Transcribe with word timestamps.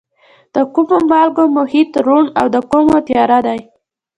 د 0.55 0.55
کومو 0.73 0.97
مالګو 1.09 1.43
محیط 1.57 1.91
روڼ 2.05 2.23
او 2.39 2.45
د 2.53 2.57
کومو 2.71 2.97
تیاره 3.07 3.39
دی؟ 3.45 3.59